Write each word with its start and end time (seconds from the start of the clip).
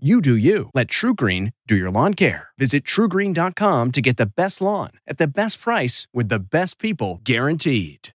You 0.00 0.20
do 0.20 0.36
you. 0.36 0.70
Let 0.74 0.86
TruGreen 0.86 1.52
do 1.66 1.74
your 1.74 1.90
lawn 1.90 2.14
care. 2.14 2.50
Visit 2.56 2.84
trugreen.com 2.84 3.90
to 3.90 4.00
get 4.00 4.16
the 4.16 4.26
best 4.26 4.60
lawn 4.60 4.90
at 5.08 5.18
the 5.18 5.26
best 5.26 5.60
price 5.60 6.06
with 6.14 6.28
the 6.28 6.38
best 6.38 6.78
people 6.78 7.20
guaranteed. 7.24 8.10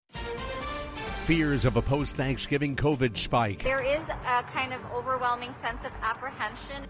Fears 1.26 1.66
of 1.66 1.76
a 1.76 1.82
post 1.82 2.16
Thanksgiving 2.16 2.74
COVID 2.74 3.18
spike. 3.18 3.62
There 3.62 3.82
is 3.82 4.02
a 4.08 4.42
kind 4.44 4.72
of 4.72 4.80
overwhelming 4.94 5.54
sense 5.60 5.84
of 5.84 5.92
apprehension. 6.00 6.88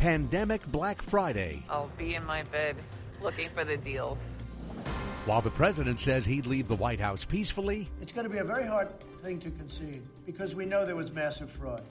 Pandemic 0.00 0.66
Black 0.66 1.00
Friday. 1.00 1.62
I'll 1.70 1.88
be 1.96 2.16
in 2.16 2.24
my 2.24 2.42
bed 2.42 2.74
looking 3.22 3.48
for 3.54 3.64
the 3.64 3.76
deals. 3.76 4.18
While 5.24 5.40
the 5.40 5.50
president 5.50 6.00
says 6.00 6.26
he'd 6.26 6.46
leave 6.46 6.66
the 6.66 6.74
White 6.74 6.98
House 6.98 7.24
peacefully, 7.24 7.88
It's 8.02 8.12
going 8.12 8.26
to 8.26 8.32
be 8.32 8.38
a 8.38 8.44
very 8.44 8.66
hard 8.66 8.88
thing 9.20 9.38
to 9.38 9.52
concede 9.52 10.02
because 10.26 10.56
we 10.56 10.64
know 10.64 10.84
there 10.84 10.96
was 10.96 11.12
massive 11.12 11.48
fraud. 11.48 11.84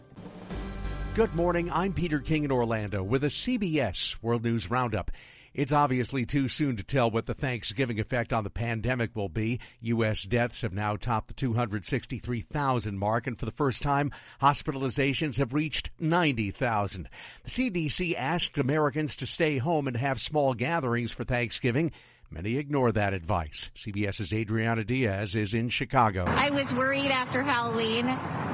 Good 1.18 1.34
morning. 1.34 1.72
I'm 1.72 1.94
Peter 1.94 2.20
King 2.20 2.44
in 2.44 2.52
Orlando 2.52 3.02
with 3.02 3.24
a 3.24 3.30
CBS 3.30 4.22
World 4.22 4.44
News 4.44 4.70
Roundup. 4.70 5.10
It's 5.52 5.72
obviously 5.72 6.28
too 6.28 6.48
soon 6.48 6.78
to 6.78 6.84
tell 6.84 7.10
what 7.10 7.26
the 7.26 7.34
Thanksgiving 7.34 8.00
effect 8.00 8.32
on 8.32 8.44
the 8.44 8.52
pandemic 8.52 9.16
will 9.16 9.28
be. 9.28 9.60
U.S. 9.82 10.22
deaths 10.26 10.62
have 10.62 10.74
now 10.74 10.96
topped 10.96 11.30
the 11.30 11.34
263,000 11.34 13.00
mark, 13.00 13.26
and 13.26 13.40
for 13.40 13.46
the 13.46 13.52
first 13.52 13.82
time, 13.82 14.12
hospitalizations 14.44 15.38
have 15.38 15.56
reached 15.56 15.90
90,000. 16.00 17.10
The 17.46 17.50
CDC 17.50 18.14
asked 18.16 18.56
Americans 18.60 19.16
to 19.16 19.26
stay 19.26 19.58
home 19.58 19.88
and 19.88 19.98
have 19.98 20.22
small 20.22 20.54
gatherings 20.54 21.14
for 21.14 21.24
Thanksgiving. 21.24 21.94
Many 22.30 22.58
ignore 22.58 22.92
that 22.92 23.16
advice. 23.16 23.72
CBS's 23.76 24.34
Adriana 24.34 24.84
Diaz 24.84 25.36
is 25.36 25.56
in 25.56 25.70
Chicago. 25.70 26.26
I 26.28 26.52
was 26.52 26.76
worried 26.76 27.10
after 27.10 27.42
Halloween. 27.42 28.06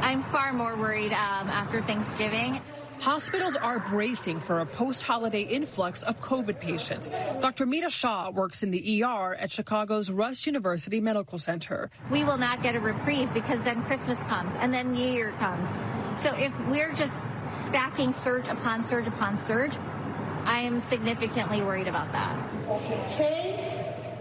I'm 0.03 0.21
far 0.23 0.51
more 0.51 0.75
worried 0.75 1.13
um, 1.13 1.47
after 1.47 1.81
Thanksgiving. 1.81 2.59
Hospitals 2.99 3.55
are 3.55 3.79
bracing 3.79 4.41
for 4.41 4.59
a 4.59 4.65
post 4.65 5.03
holiday 5.03 5.43
influx 5.43 6.03
of 6.03 6.19
COVID 6.19 6.59
patients. 6.59 7.09
Dr. 7.39 7.65
Mita 7.65 7.89
Shah 7.89 8.29
works 8.29 8.63
in 8.63 8.71
the 8.71 9.01
ER 9.01 9.33
at 9.35 9.49
Chicago's 9.49 10.11
Rush 10.11 10.45
University 10.45 10.99
Medical 10.99 11.39
Center. 11.39 11.89
We 12.11 12.25
will 12.25 12.37
not 12.37 12.61
get 12.61 12.75
a 12.75 12.81
reprieve 12.81 13.33
because 13.33 13.63
then 13.63 13.81
Christmas 13.83 14.21
comes 14.23 14.51
and 14.59 14.73
then 14.73 14.91
New 14.91 15.09
Year 15.09 15.31
comes. 15.39 15.69
So 16.21 16.35
if 16.35 16.51
we're 16.67 16.93
just 16.93 17.23
stacking 17.47 18.11
surge 18.11 18.49
upon 18.49 18.83
surge 18.83 19.07
upon 19.07 19.37
surge, 19.37 19.77
I 20.43 20.59
am 20.63 20.81
significantly 20.81 21.61
worried 21.61 21.87
about 21.87 22.11
that. 22.11 22.37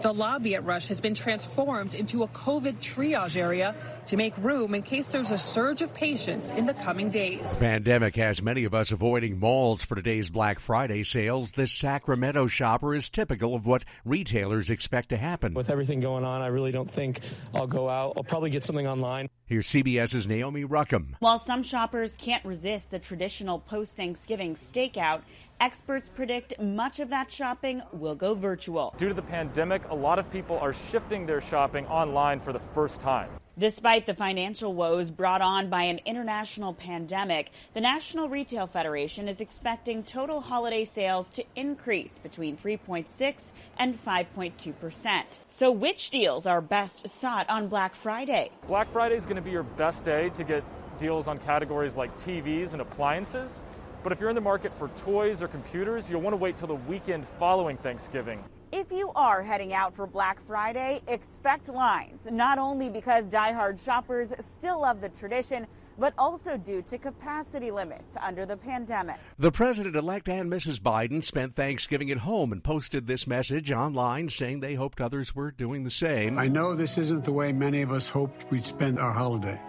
The 0.01 0.13
lobby 0.13 0.55
at 0.55 0.63
Rush 0.65 0.87
has 0.87 0.99
been 0.99 1.13
transformed 1.13 1.93
into 1.93 2.23
a 2.23 2.27
COVID 2.29 2.79
triage 2.79 3.37
area 3.37 3.75
to 4.07 4.17
make 4.17 4.37
room 4.37 4.75
in 4.75 4.81
case 4.81 5.07
there's 5.07 5.31
a 5.31 5.37
surge 5.37 5.81
of 5.81 5.93
patients 5.93 6.49
in 6.51 6.65
the 6.65 6.73
coming 6.73 7.09
days. 7.09 7.57
Pandemic 7.57 8.15
has 8.15 8.41
many 8.41 8.63
of 8.63 8.73
us 8.73 8.91
avoiding 8.91 9.39
malls 9.39 9.83
for 9.83 9.95
today's 9.95 10.29
Black 10.29 10.59
Friday 10.59 11.03
sales. 11.03 11.53
This 11.53 11.71
Sacramento 11.71 12.47
shopper 12.47 12.95
is 12.95 13.09
typical 13.09 13.55
of 13.55 13.65
what 13.65 13.85
retailers 14.05 14.69
expect 14.69 15.09
to 15.09 15.17
happen. 15.17 15.53
With 15.53 15.69
everything 15.69 15.99
going 15.99 16.23
on, 16.23 16.41
I 16.41 16.47
really 16.47 16.71
don't 16.71 16.89
think 16.89 17.19
I'll 17.53 17.67
go 17.67 17.89
out. 17.89 18.13
I'll 18.17 18.23
probably 18.23 18.49
get 18.49 18.65
something 18.65 18.87
online. 18.87 19.29
Here's 19.45 19.67
CBS's 19.67 20.27
Naomi 20.27 20.63
Ruchim. 20.63 21.15
While 21.19 21.37
some 21.37 21.63
shoppers 21.63 22.15
can't 22.15 22.43
resist 22.45 22.91
the 22.91 22.99
traditional 22.99 23.59
post 23.59 23.95
Thanksgiving 23.95 24.55
stakeout, 24.55 25.21
experts 25.59 26.09
predict 26.09 26.59
much 26.59 26.99
of 26.99 27.09
that 27.09 27.31
shopping 27.31 27.81
will 27.91 28.15
go 28.15 28.33
virtual. 28.33 28.95
Due 28.97 29.09
to 29.09 29.13
the 29.13 29.21
pandemic, 29.21 29.87
a 29.89 29.95
lot 29.95 30.17
of 30.17 30.31
people 30.31 30.57
are 30.59 30.73
shifting 30.91 31.25
their 31.25 31.41
shopping 31.41 31.85
online 31.87 32.39
for 32.39 32.53
the 32.53 32.61
first 32.73 33.01
time. 33.01 33.29
Despite 33.57 34.07
the 34.07 34.15
financial 34.15 34.73
woes 34.73 35.11
brought 35.11 35.43
on 35.43 35.69
by 35.69 35.83
an 35.83 35.99
international 36.05 36.73
pandemic, 36.73 37.51
the 37.75 37.81
National 37.81 38.27
Retail 38.27 38.65
Federation 38.65 39.27
is 39.27 39.41
expecting 39.41 40.01
total 40.01 40.41
holiday 40.41 40.83
sales 40.85 41.29
to 41.29 41.43
increase 41.55 42.17
between 42.17 42.57
3.6 42.57 43.51
and 43.77 44.03
5.2 44.03 44.79
percent. 44.79 45.39
So, 45.49 45.71
which 45.71 46.09
deals 46.09 46.47
are 46.47 46.61
best 46.61 47.07
sought 47.07 47.47
on 47.47 47.67
Black 47.67 47.93
Friday? 47.93 48.49
Black 48.65 48.91
Friday 48.91 49.17
is 49.17 49.25
going 49.25 49.35
to 49.35 49.41
be 49.43 49.51
your 49.51 49.61
best 49.61 50.03
day 50.03 50.29
to 50.29 50.43
get 50.43 50.63
deals 50.97 51.27
on 51.27 51.37
categories 51.37 51.93
like 51.93 52.17
TVs 52.17 52.73
and 52.73 52.81
appliances. 52.81 53.61
But 54.01 54.13
if 54.13 54.19
you're 54.19 54.29
in 54.29 54.35
the 54.35 54.41
market 54.41 54.73
for 54.79 54.87
toys 54.97 55.43
or 55.43 55.47
computers, 55.47 56.09
you'll 56.09 56.21
want 56.21 56.33
to 56.33 56.37
wait 56.37 56.57
till 56.57 56.67
the 56.67 56.73
weekend 56.73 57.27
following 57.37 57.77
Thanksgiving. 57.77 58.43
If 58.75 58.91
you 58.91 59.11
are 59.15 59.43
heading 59.43 59.75
out 59.75 59.95
for 59.95 60.07
Black 60.07 60.43
Friday, 60.47 60.99
expect 61.07 61.69
lines, 61.69 62.27
not 62.31 62.57
only 62.57 62.89
because 62.89 63.25
diehard 63.25 63.79
shoppers 63.85 64.29
still 64.39 64.81
love 64.81 64.99
the 64.99 65.09
tradition, 65.09 65.67
but 65.99 66.11
also 66.17 66.57
due 66.57 66.81
to 66.81 66.97
capacity 66.97 67.69
limits 67.69 68.17
under 68.19 68.47
the 68.47 68.57
pandemic. 68.57 69.17
The 69.37 69.51
president 69.51 69.95
elect 69.95 70.27
and 70.27 70.51
Mrs. 70.51 70.79
Biden 70.79 71.23
spent 71.23 71.55
Thanksgiving 71.55 72.09
at 72.09 72.17
home 72.17 72.51
and 72.51 72.63
posted 72.63 73.05
this 73.05 73.27
message 73.27 73.71
online 73.71 74.29
saying 74.29 74.61
they 74.61 74.73
hoped 74.73 74.99
others 74.99 75.35
were 75.35 75.51
doing 75.51 75.83
the 75.83 75.91
same. 75.91 76.39
I 76.39 76.47
know 76.47 76.73
this 76.73 76.97
isn't 76.97 77.25
the 77.25 77.31
way 77.31 77.51
many 77.51 77.83
of 77.83 77.91
us 77.91 78.09
hoped 78.09 78.49
we'd 78.49 78.65
spend 78.65 78.97
our 78.97 79.13
holiday. 79.13 79.61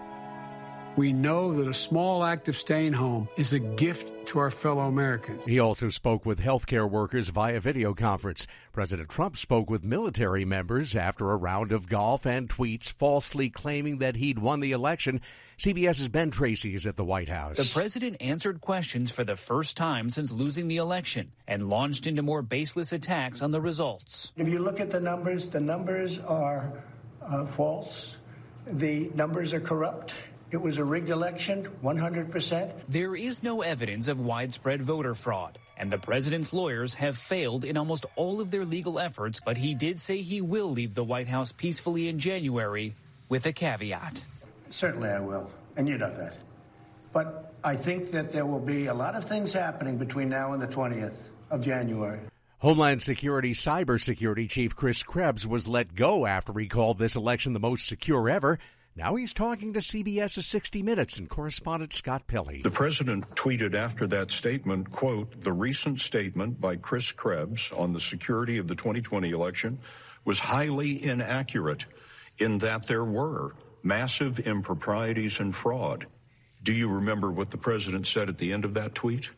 We 0.97 1.13
know 1.13 1.53
that 1.55 1.67
a 1.67 1.75
small 1.75 2.23
act 2.23 2.49
of 2.49 2.57
staying 2.57 2.93
home 2.93 3.29
is 3.37 3.53
a 3.53 3.59
gift 3.59 4.29
to 4.29 4.39
our 4.39 4.51
fellow 4.53 4.83
Americans. 4.83 5.45
He 5.45 5.59
also 5.59 5.89
spoke 5.89 6.25
with 6.25 6.39
healthcare 6.39 6.89
workers 6.89 7.31
via 7.31 7.59
video 7.59 7.95
conference. 7.95 8.47
President 8.73 9.09
Trump 9.09 9.37
spoke 9.37 9.69
with 9.69 9.83
military 9.83 10.45
members 10.45 10.95
after 10.95 11.33
a 11.33 11.37
round 11.37 11.73
of 11.73 11.89
golf 11.89 12.27
and 12.27 12.49
tweets 12.49 12.93
falsely 12.93 13.51
claiming 13.51 13.99
that 13.99 14.15
he'd 14.15 14.39
won 14.39 14.61
the 14.61 14.71
election. 14.71 15.21
CBS's 15.59 16.09
Ben 16.09 16.31
Tracy 16.31 16.77
is 16.77 16.87
at 16.87 16.97
the 16.97 17.05
White 17.05 17.29
House. 17.29 17.57
The 17.57 17.71
president 17.73 18.19
answered 18.21 18.61
questions 18.61 19.11
for 19.11 19.25
the 19.25 19.37
first 19.37 19.77
time 19.77 20.11
since 20.11 20.31
losing 20.31 20.69
the 20.69 20.77
election 20.77 21.33
and 21.49 21.69
launched 21.69 22.07
into 22.07 22.23
more 22.23 22.43
baseless 22.43 22.93
attacks 22.93 23.43
on 23.43 23.51
the 23.51 23.61
results. 23.61 24.33
If 24.37 24.49
you 24.49 24.61
look 24.61 24.79
at 24.79 24.93
the 24.93 25.01
numbers, 25.01 25.47
the 25.47 25.61
numbers 25.61 26.21
are 26.21 26.73
uh, 27.21 27.47
false. 27.47 28.19
The 28.67 29.11
numbers 29.15 29.53
are 29.53 29.61
corrupt. 29.61 30.15
It 30.55 30.61
was 30.61 30.79
a 30.79 30.85
rigged 30.85 31.11
election, 31.11 31.69
100%. 31.83 32.73
There 32.89 33.17
is 33.17 33.43
no 33.43 33.63
evidence 33.63 34.07
of 34.07 34.21
widespread 34.21 34.83
voter 34.83 35.17
fraud, 35.17 35.59
and 35.77 35.91
the 35.91 35.99
president's 35.99 36.53
lawyers 36.53 36.95
have 36.95 37.19
failed 37.19 37.65
in 37.65 37.77
almost 37.77 38.07
all 38.15 38.41
of 38.41 38.53
their 38.53 38.65
legal 38.65 39.01
efforts, 39.01 39.41
but 39.45 39.57
he 39.57 39.75
did 39.75 39.99
say 39.99 40.19
he 40.19 40.41
will 40.41 40.71
leave 40.71 40.95
the 40.95 41.03
White 41.03 41.27
House 41.27 41.51
peacefully 41.51 42.07
in 42.09 42.21
January 42.21 42.95
with 43.29 43.47
a 43.47 43.53
caveat. 43.53 44.23
Certainly 44.71 45.09
I 45.09 45.19
will, 45.19 45.51
and 45.77 45.89
you 45.89 45.99
know 45.99 46.17
that. 46.17 46.37
But 47.13 47.53
I 47.65 47.75
think 47.75 48.13
that 48.13 48.31
there 48.31 48.47
will 48.47 48.61
be 48.61 48.87
a 48.87 48.95
lot 48.95 49.17
of 49.17 49.25
things 49.25 49.53
happening 49.53 49.99
between 49.99 50.29
now 50.29 50.53
and 50.53 50.63
the 50.63 50.69
20th 50.69 51.17
of 51.51 51.63
January. 51.63 52.21
Homeland 52.59 53.03
Security 53.03 53.55
Cybersecurity 53.55 54.49
Chief 54.49 54.77
Chris 54.77 55.03
Krebs 55.03 55.49
was 55.49 55.67
let 55.67 55.97
go 55.97 56.25
after 56.25 56.53
he 56.59 56.69
called 56.69 56.99
this 56.99 57.17
election 57.17 57.55
the 57.55 57.61
most 57.61 57.87
secure 57.87 58.31
ever. 58.31 58.61
Now 58.97 59.17
he's 59.17 59.33
talking 59.35 59.73
to 59.73 59.81
CBS's 59.81 60.47
60 60.47 60.83
Minutes 60.85 61.19
and 61.19 61.29
correspondent 61.29 61.93
Scott 61.93 62.29
Pelley. 62.29 62.63
The 62.63 62.71
president 62.71 63.29
tweeted 63.35 63.75
after 63.75 64.07
that 64.07 64.31
statement, 64.31 64.93
quote, 64.93 65.41
the 65.41 65.53
recent 65.53 65.99
statement 65.99 66.61
by 66.61 66.77
Chris 66.77 67.11
Krebs 67.11 67.73
on 67.73 67.93
the 67.93 67.99
security 67.99 68.59
of 68.59 68.69
the 68.69 68.77
2020 68.77 69.31
election 69.31 69.81
was 70.25 70.39
highly 70.39 71.05
inaccurate 71.05 71.87
in 72.39 72.59
that 72.59 72.87
there 72.87 73.05
were 73.05 73.57
massive 73.83 74.39
improprieties 74.39 75.41
and 75.41 75.55
fraud. 75.55 76.07
Do 76.63 76.73
you 76.73 76.89
remember 76.89 77.33
what 77.33 77.51
the 77.51 77.59
president 77.59 78.07
said 78.07 78.29
at 78.29 78.39
the 78.39 78.53
end 78.53 78.65
of 78.65 78.75
that 78.75 78.95
tweet? 78.95 79.29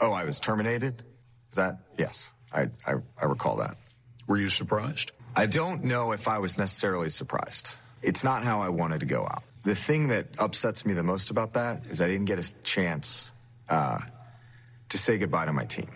Oh, 0.00 0.10
I 0.10 0.24
was 0.24 0.40
terminated? 0.40 1.04
Is 1.50 1.56
that? 1.56 1.78
Yes, 1.96 2.32
I, 2.52 2.68
I, 2.84 2.94
I 3.20 3.26
recall 3.26 3.56
that. 3.56 3.76
Were 4.26 4.38
you 4.38 4.48
surprised? 4.48 5.12
I 5.36 5.46
don't 5.46 5.84
know 5.84 6.10
if 6.10 6.26
I 6.26 6.38
was 6.38 6.58
necessarily 6.58 7.10
surprised. 7.10 7.76
It's 8.04 8.22
not 8.22 8.44
how 8.44 8.60
I 8.60 8.68
wanted 8.68 9.00
to 9.00 9.06
go 9.06 9.24
out. 9.24 9.42
The 9.62 9.74
thing 9.74 10.08
that 10.08 10.26
upsets 10.38 10.84
me 10.84 10.92
the 10.92 11.02
most 11.02 11.30
about 11.30 11.54
that 11.54 11.86
is 11.86 12.00
I 12.00 12.06
didn't 12.06 12.26
get 12.26 12.38
a 12.38 12.62
chance 12.62 13.30
uh, 13.68 13.98
to 14.90 14.98
say 14.98 15.16
goodbye 15.16 15.46
to 15.46 15.52
my 15.52 15.64
team. 15.64 15.90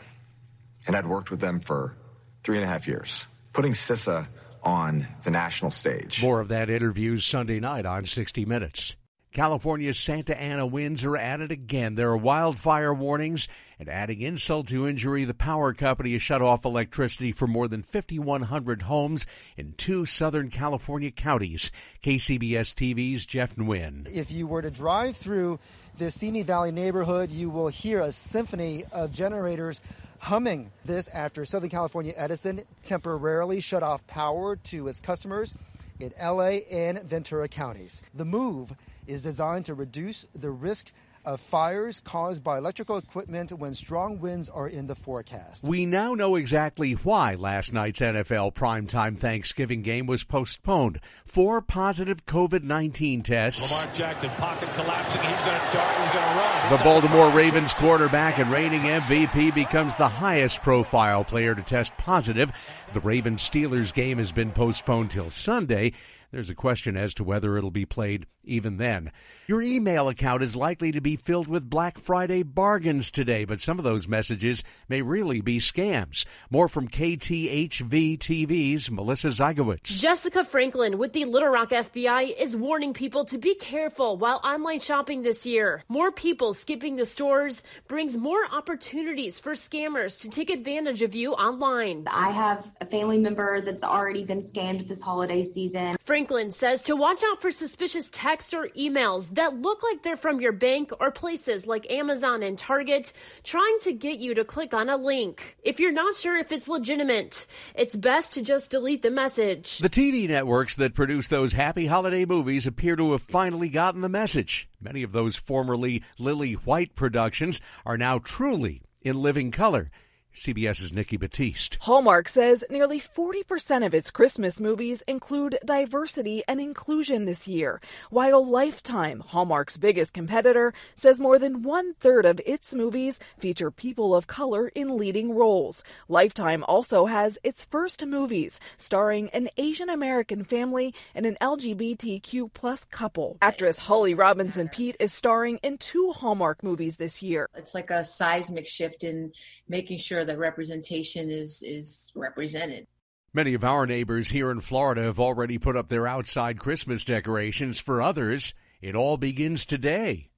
And 0.86 0.96
I'd 0.96 1.06
worked 1.06 1.30
with 1.30 1.40
them 1.40 1.60
for 1.60 1.94
three 2.42 2.56
and 2.56 2.64
a 2.64 2.66
half 2.66 2.88
years, 2.88 3.26
putting 3.52 3.72
CISA 3.72 4.26
on 4.62 5.06
the 5.22 5.30
national 5.30 5.70
stage. 5.70 6.22
More 6.22 6.40
of 6.40 6.48
that 6.48 6.70
interview 6.70 7.18
Sunday 7.18 7.60
night 7.60 7.84
on 7.84 8.06
60 8.06 8.44
Minutes. 8.46 8.96
California's 9.38 10.00
Santa 10.00 10.36
Ana 10.36 10.66
winds 10.66 11.04
are 11.04 11.16
at 11.16 11.40
it 11.40 11.52
again. 11.52 11.94
There 11.94 12.08
are 12.08 12.16
wildfire 12.16 12.92
warnings, 12.92 13.46
and 13.78 13.88
adding 13.88 14.20
insult 14.20 14.66
to 14.66 14.88
injury, 14.88 15.24
the 15.24 15.32
power 15.32 15.72
company 15.74 16.14
has 16.14 16.22
shut 16.22 16.42
off 16.42 16.64
electricity 16.64 17.30
for 17.30 17.46
more 17.46 17.68
than 17.68 17.84
5,100 17.84 18.82
homes 18.82 19.26
in 19.56 19.74
two 19.76 20.06
Southern 20.06 20.50
California 20.50 21.12
counties. 21.12 21.70
KCBS 22.02 22.74
TV's 22.74 23.26
Jeff 23.26 23.54
Nguyen. 23.54 24.12
If 24.12 24.32
you 24.32 24.48
were 24.48 24.60
to 24.60 24.72
drive 24.72 25.16
through 25.16 25.60
the 25.98 26.10
Simi 26.10 26.42
Valley 26.42 26.72
neighborhood, 26.72 27.30
you 27.30 27.48
will 27.48 27.68
hear 27.68 28.00
a 28.00 28.10
symphony 28.10 28.86
of 28.90 29.12
generators 29.12 29.80
humming 30.18 30.72
this 30.84 31.06
after 31.14 31.44
Southern 31.44 31.70
California 31.70 32.12
Edison 32.16 32.62
temporarily 32.82 33.60
shut 33.60 33.84
off 33.84 34.04
power 34.08 34.56
to 34.56 34.88
its 34.88 34.98
customers 34.98 35.54
in 36.00 36.12
LA 36.20 36.58
and 36.72 37.00
Ventura 37.04 37.46
counties. 37.46 38.02
The 38.14 38.24
move 38.24 38.74
is 39.08 39.22
designed 39.22 39.64
to 39.66 39.74
reduce 39.74 40.26
the 40.34 40.50
risk 40.50 40.92
of 41.24 41.40
fires 41.40 42.00
caused 42.00 42.42
by 42.42 42.56
electrical 42.56 42.96
equipment 42.96 43.52
when 43.52 43.74
strong 43.74 44.18
winds 44.18 44.48
are 44.48 44.68
in 44.68 44.86
the 44.86 44.94
forecast. 44.94 45.62
We 45.62 45.84
now 45.84 46.14
know 46.14 46.36
exactly 46.36 46.92
why 46.92 47.34
last 47.34 47.72
night's 47.72 48.00
NFL 48.00 48.54
primetime 48.54 49.18
Thanksgiving 49.18 49.82
game 49.82 50.06
was 50.06 50.24
postponed. 50.24 51.00
Four 51.26 51.60
positive 51.60 52.24
COVID 52.24 52.62
19 52.62 53.22
tests. 53.22 53.60
Lamar 53.60 53.94
Jackson, 53.94 54.30
pocket 54.30 54.70
collapsing. 54.74 55.20
He's 55.20 55.40
going 55.40 55.60
to 55.60 55.76
dart. 55.76 56.00
He's 56.00 56.12
going 56.12 56.28
to 56.28 56.40
run. 56.40 56.78
The 56.78 56.84
Baltimore 56.84 57.30
Ravens 57.30 57.74
quarterback 57.74 58.38
and 58.38 58.50
reigning 58.50 58.82
MVP 58.82 59.54
becomes 59.54 59.96
the 59.96 60.08
highest 60.08 60.62
profile 60.62 61.24
player 61.24 61.54
to 61.54 61.62
test 61.62 61.96
positive. 61.98 62.52
The 62.94 63.00
Ravens 63.00 63.48
Steelers 63.48 63.92
game 63.92 64.16
has 64.18 64.32
been 64.32 64.52
postponed 64.52 65.10
till 65.10 65.28
Sunday. 65.28 65.92
There's 66.30 66.50
a 66.50 66.54
question 66.54 66.96
as 66.96 67.14
to 67.14 67.24
whether 67.24 67.56
it'll 67.56 67.70
be 67.70 67.86
played 67.86 68.26
even 68.48 68.76
then. 68.76 69.12
Your 69.46 69.62
email 69.62 70.08
account 70.08 70.42
is 70.42 70.54
likely 70.54 70.92
to 70.92 71.00
be 71.00 71.16
filled 71.16 71.48
with 71.48 71.70
Black 71.70 71.98
Friday 71.98 72.42
bargains 72.42 73.10
today, 73.10 73.44
but 73.44 73.60
some 73.60 73.78
of 73.78 73.84
those 73.84 74.06
messages 74.06 74.62
may 74.88 75.00
really 75.00 75.40
be 75.40 75.58
scams. 75.58 76.26
More 76.50 76.68
from 76.68 76.88
KTHV 76.88 78.18
TV's 78.18 78.90
Melissa 78.90 79.28
Zygowicz. 79.28 79.98
Jessica 80.00 80.44
Franklin 80.44 80.98
with 80.98 81.14
the 81.14 81.24
Little 81.24 81.48
Rock 81.48 81.70
FBI 81.70 82.38
is 82.38 82.54
warning 82.54 82.92
people 82.92 83.24
to 83.26 83.38
be 83.38 83.54
careful 83.54 84.18
while 84.18 84.40
online 84.44 84.80
shopping 84.80 85.22
this 85.22 85.46
year. 85.46 85.82
More 85.88 86.12
people 86.12 86.52
skipping 86.52 86.96
the 86.96 87.06
stores 87.06 87.62
brings 87.86 88.16
more 88.16 88.40
opportunities 88.52 89.40
for 89.40 89.52
scammers 89.52 90.20
to 90.20 90.28
take 90.28 90.50
advantage 90.50 91.00
of 91.02 91.14
you 91.14 91.32
online. 91.32 92.04
I 92.10 92.30
have 92.32 92.70
a 92.80 92.86
family 92.86 93.18
member 93.18 93.60
that's 93.60 93.82
already 93.82 94.24
been 94.24 94.42
scammed 94.42 94.88
this 94.88 95.00
holiday 95.00 95.42
season. 95.42 95.96
Franklin 96.04 96.50
says 96.50 96.82
to 96.82 96.96
watch 96.96 97.22
out 97.30 97.40
for 97.40 97.50
suspicious 97.50 98.08
texts 98.38 98.54
or 98.54 98.68
emails 98.78 99.34
that 99.34 99.60
look 99.60 99.82
like 99.82 100.02
they're 100.02 100.16
from 100.16 100.40
your 100.40 100.52
bank 100.52 100.92
or 101.00 101.10
places 101.10 101.66
like 101.66 101.90
Amazon 101.90 102.44
and 102.44 102.56
Target, 102.56 103.12
trying 103.42 103.78
to 103.80 103.92
get 103.92 104.20
you 104.20 104.32
to 104.34 104.44
click 104.44 104.72
on 104.72 104.88
a 104.88 104.96
link. 104.96 105.56
If 105.64 105.80
you're 105.80 105.90
not 105.90 106.14
sure 106.14 106.36
if 106.36 106.52
it's 106.52 106.68
legitimate, 106.68 107.48
it's 107.74 107.96
best 107.96 108.34
to 108.34 108.42
just 108.42 108.70
delete 108.70 109.02
the 109.02 109.10
message. 109.10 109.78
The 109.78 109.90
TV 109.90 110.28
networks 110.28 110.76
that 110.76 110.94
produce 110.94 111.26
those 111.26 111.54
happy 111.54 111.86
holiday 111.86 112.24
movies 112.24 112.64
appear 112.64 112.94
to 112.94 113.10
have 113.10 113.22
finally 113.22 113.70
gotten 113.70 114.02
the 114.02 114.08
message. 114.08 114.68
Many 114.80 115.02
of 115.02 115.10
those 115.10 115.34
formerly 115.34 116.04
Lily 116.16 116.52
White 116.52 116.94
productions 116.94 117.60
are 117.84 117.98
now 117.98 118.20
truly 118.20 118.82
in 119.02 119.20
living 119.20 119.50
color. 119.50 119.90
CBS's 120.38 120.92
Nikki 120.92 121.18
Battiste. 121.18 121.76
Hallmark 121.80 122.28
says 122.28 122.64
nearly 122.70 123.00
40% 123.00 123.84
of 123.84 123.94
its 123.94 124.10
Christmas 124.10 124.60
movies 124.60 125.02
include 125.06 125.58
diversity 125.64 126.42
and 126.46 126.60
inclusion 126.60 127.24
this 127.24 127.48
year, 127.48 127.80
while 128.10 128.44
Lifetime, 128.46 129.20
Hallmark's 129.20 129.76
biggest 129.76 130.12
competitor, 130.12 130.72
says 130.94 131.20
more 131.20 131.38
than 131.38 131.62
one 131.62 131.94
third 131.94 132.24
of 132.24 132.40
its 132.46 132.72
movies 132.72 133.18
feature 133.38 133.70
people 133.70 134.14
of 134.14 134.26
color 134.26 134.68
in 134.68 134.96
leading 134.96 135.34
roles. 135.34 135.82
Lifetime 136.08 136.64
also 136.68 137.06
has 137.06 137.38
its 137.42 137.64
first 137.64 138.06
movies 138.06 138.60
starring 138.76 139.28
an 139.30 139.48
Asian 139.56 139.88
American 139.88 140.44
family 140.44 140.94
and 141.14 141.26
an 141.26 141.36
LGBTQ 141.40 142.52
plus 142.54 142.84
couple. 142.84 143.38
Actress 143.42 143.78
Holly 143.78 144.14
Robinson 144.14 144.68
Peete 144.68 144.96
is 145.00 145.12
starring 145.12 145.58
in 145.62 145.78
two 145.78 146.12
Hallmark 146.12 146.62
movies 146.62 146.96
this 146.96 147.22
year. 147.22 147.48
It's 147.56 147.74
like 147.74 147.90
a 147.90 148.04
seismic 148.04 148.68
shift 148.68 149.04
in 149.04 149.32
making 149.68 149.98
sure 149.98 150.24
that 150.28 150.38
representation 150.38 151.30
is 151.30 151.62
is 151.62 152.12
represented. 152.14 152.86
Many 153.34 153.54
of 153.54 153.62
our 153.62 153.86
neighbors 153.86 154.30
here 154.30 154.50
in 154.50 154.60
Florida 154.60 155.02
have 155.02 155.20
already 155.20 155.58
put 155.58 155.76
up 155.76 155.88
their 155.88 156.06
outside 156.06 156.58
Christmas 156.58 157.04
decorations. 157.04 157.78
For 157.78 158.00
others, 158.00 158.54
it 158.80 158.94
all 158.94 159.16
begins 159.16 159.66
today. 159.66 160.30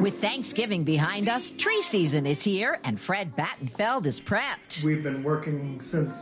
With 0.00 0.20
Thanksgiving 0.20 0.84
behind 0.84 1.28
us, 1.28 1.50
tree 1.50 1.82
season 1.82 2.24
is 2.24 2.42
here, 2.42 2.78
and 2.84 2.98
Fred 2.98 3.36
Battenfeld 3.36 4.06
is 4.06 4.20
prepped. 4.20 4.84
We've 4.84 5.02
been 5.02 5.22
working 5.22 5.80
since 5.90 6.14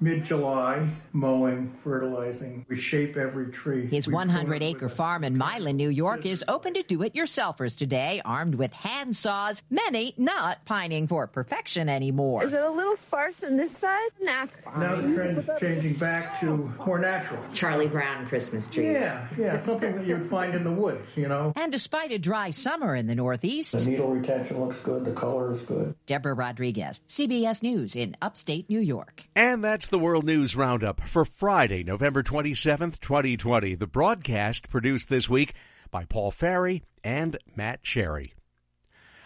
mid 0.00 0.24
July, 0.24 0.88
mowing, 1.12 1.74
fertilizing. 1.82 2.64
We 2.68 2.76
shape 2.76 3.16
every 3.16 3.50
tree. 3.50 3.86
His 3.86 4.08
100 4.08 4.62
acre 4.62 4.88
farm 4.88 5.24
in 5.24 5.36
Milan, 5.36 5.76
New 5.76 5.88
York 5.88 6.24
is 6.26 6.44
open 6.48 6.74
to 6.74 6.82
do 6.82 7.02
it 7.02 7.14
yourselfers 7.14 7.76
today, 7.76 8.20
armed 8.24 8.54
with 8.54 8.72
hand 8.72 9.16
saws, 9.16 9.62
many 9.70 10.14
not 10.16 10.64
pining 10.64 11.06
for 11.06 11.26
perfection 11.26 11.88
anymore. 11.88 12.44
Is 12.44 12.52
it 12.52 12.60
a 12.60 12.70
little 12.70 12.96
sparse 12.96 13.42
on 13.42 13.56
this 13.56 13.76
side? 13.76 14.10
That's 14.22 14.56
fine. 14.56 14.80
Now 14.80 14.96
the 14.96 15.14
trend 15.14 15.38
is 15.38 15.48
changing 15.58 15.94
back 15.94 16.40
to 16.40 16.72
more 16.84 16.98
natural. 16.98 17.42
Charlie 17.52 17.88
Brown 17.88 18.26
Christmas 18.26 18.66
tree. 18.68 18.92
Yeah, 18.92 19.26
yeah, 19.36 19.64
something 19.64 19.96
that 19.96 20.06
you'd 20.06 20.30
find 20.30 20.54
in 20.54 20.64
the 20.64 20.72
woods, 20.72 21.16
you 21.16 21.28
know. 21.28 21.52
And 21.56 21.72
despite 21.72 22.12
a 22.12 22.18
dry 22.18 22.50
summer 22.50 22.94
in 22.94 23.06
the 23.06 23.14
Northeast, 23.14 23.78
the 23.78 23.90
needle 23.90 24.10
retention 24.10 24.60
looks 24.60 24.78
good, 24.80 25.04
the 25.04 25.12
color 25.12 25.52
is 25.52 25.62
good. 25.62 25.94
Deborah 26.06 26.34
Rodriguez, 26.34 27.00
CBS 27.08 27.62
News 27.62 27.96
in 27.96 28.16
upstate 28.22 28.68
New 28.70 28.80
York. 28.80 29.24
And 29.34 29.64
that's 29.64 29.87
the 29.90 29.98
World 29.98 30.24
News 30.24 30.54
Roundup 30.54 31.00
for 31.08 31.24
Friday, 31.24 31.82
November 31.82 32.22
27th, 32.22 33.00
2020. 33.00 33.74
The 33.74 33.86
broadcast 33.86 34.68
produced 34.68 35.08
this 35.08 35.30
week 35.30 35.54
by 35.90 36.04
Paul 36.04 36.30
Ferry 36.30 36.82
and 37.02 37.38
Matt 37.56 37.82
Cherry. 37.82 38.34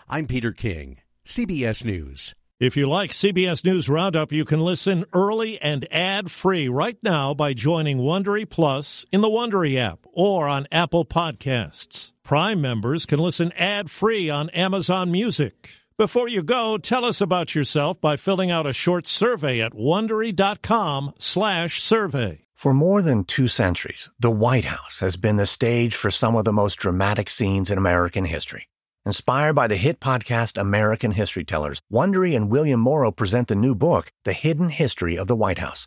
I'm 0.08 0.26
Peter 0.26 0.52
King, 0.52 0.98
CBS 1.26 1.84
News. 1.84 2.34
If 2.60 2.76
you 2.76 2.88
like 2.88 3.10
CBS 3.10 3.64
News 3.64 3.88
Roundup, 3.88 4.30
you 4.30 4.44
can 4.44 4.60
listen 4.60 5.04
early 5.12 5.60
and 5.60 5.84
ad-free 5.90 6.68
right 6.68 6.98
now 7.02 7.34
by 7.34 7.54
joining 7.54 7.98
Wondery 7.98 8.48
Plus 8.48 9.04
in 9.10 9.20
the 9.20 9.28
Wondery 9.28 9.76
app 9.76 10.06
or 10.12 10.46
on 10.46 10.68
Apple 10.70 11.04
Podcasts. 11.04 12.12
Prime 12.22 12.60
members 12.60 13.04
can 13.04 13.18
listen 13.18 13.50
ad-free 13.52 14.30
on 14.30 14.48
Amazon 14.50 15.10
Music. 15.10 15.81
Before 16.02 16.26
you 16.26 16.42
go, 16.42 16.78
tell 16.78 17.04
us 17.04 17.20
about 17.20 17.54
yourself 17.54 18.00
by 18.00 18.16
filling 18.16 18.50
out 18.50 18.66
a 18.66 18.72
short 18.72 19.06
survey 19.06 19.60
at 19.60 19.72
wondery.com/survey. 19.72 22.44
For 22.56 22.74
more 22.74 23.02
than 23.02 23.22
2 23.22 23.46
centuries, 23.46 24.10
the 24.18 24.32
White 24.32 24.64
House 24.64 24.98
has 24.98 25.16
been 25.16 25.36
the 25.36 25.46
stage 25.46 25.94
for 25.94 26.10
some 26.10 26.34
of 26.34 26.44
the 26.44 26.52
most 26.52 26.74
dramatic 26.74 27.30
scenes 27.30 27.70
in 27.70 27.78
American 27.78 28.24
history. 28.24 28.66
Inspired 29.06 29.52
by 29.52 29.68
the 29.68 29.76
hit 29.76 30.00
podcast 30.00 30.60
American 30.60 31.12
History 31.12 31.44
Tellers, 31.44 31.80
Wondery 31.88 32.34
and 32.34 32.50
William 32.50 32.80
Morrow 32.80 33.12
present 33.12 33.46
the 33.46 33.54
new 33.54 33.76
book, 33.76 34.10
The 34.24 34.32
Hidden 34.32 34.70
History 34.70 35.16
of 35.16 35.28
the 35.28 35.36
White 35.36 35.58
House. 35.58 35.86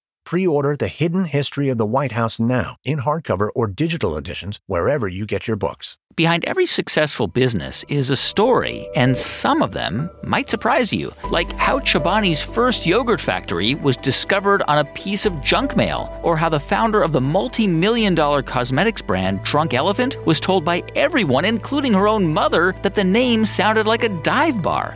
Pre 0.31 0.47
order 0.47 0.77
The 0.77 0.87
Hidden 0.87 1.25
History 1.25 1.67
of 1.67 1.77
the 1.77 1.85
White 1.85 2.13
House 2.13 2.39
now 2.39 2.77
in 2.85 2.99
hardcover 2.99 3.49
or 3.53 3.67
digital 3.67 4.15
editions 4.15 4.61
wherever 4.65 5.05
you 5.05 5.25
get 5.25 5.45
your 5.45 5.57
books. 5.57 5.97
Behind 6.15 6.45
every 6.45 6.65
successful 6.65 7.27
business 7.27 7.83
is 7.89 8.09
a 8.09 8.15
story, 8.15 8.87
and 8.95 9.17
some 9.17 9.61
of 9.61 9.73
them 9.73 10.09
might 10.23 10.49
surprise 10.49 10.93
you. 10.93 11.11
Like 11.29 11.51
how 11.53 11.79
Chobani's 11.79 12.41
first 12.41 12.85
yogurt 12.85 13.19
factory 13.19 13.75
was 13.75 13.97
discovered 13.97 14.61
on 14.69 14.77
a 14.77 14.85
piece 14.93 15.25
of 15.25 15.41
junk 15.41 15.75
mail, 15.75 16.17
or 16.23 16.37
how 16.37 16.47
the 16.47 16.61
founder 16.61 17.03
of 17.03 17.11
the 17.11 17.19
multi 17.19 17.67
million 17.67 18.15
dollar 18.15 18.41
cosmetics 18.41 19.01
brand 19.01 19.43
Drunk 19.43 19.73
Elephant 19.73 20.15
was 20.25 20.39
told 20.39 20.63
by 20.63 20.81
everyone, 20.95 21.43
including 21.43 21.93
her 21.93 22.07
own 22.07 22.33
mother, 22.33 22.73
that 22.83 22.95
the 22.95 23.03
name 23.03 23.43
sounded 23.43 23.85
like 23.85 24.03
a 24.05 24.21
dive 24.23 24.61
bar. 24.61 24.95